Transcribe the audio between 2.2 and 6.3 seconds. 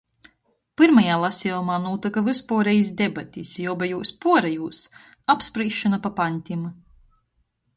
vyspuorejis debatis i obejūs puorejūs— apsprīsšona pa